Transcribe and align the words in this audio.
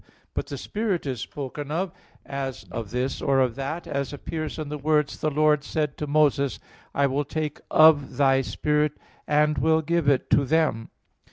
But 0.33 0.47
the 0.47 0.57
spirit 0.57 1.05
is 1.05 1.19
spoken 1.21 1.69
of 1.69 1.91
as 2.25 2.63
of 2.71 2.89
this 2.89 3.21
or 3.21 3.47
that 3.47 3.85
man, 3.85 3.93
as 3.95 4.11
appears 4.11 4.57
in 4.57 4.69
the 4.69 4.77
words, 4.79 5.19
"The 5.21 5.29
Lord 5.29 5.63
said 5.63 5.95
to 5.99 6.07
Moses, 6.07 6.57
I 6.95 7.05
will 7.05 7.23
take 7.23 7.61
of 7.69 8.17
thy 8.17 8.41
spirit 8.41 8.93
and 9.27 9.59
will 9.59 9.83
give 9.83 10.07
to 10.27 10.43
them" 10.45 10.75
(Num. 10.85 10.89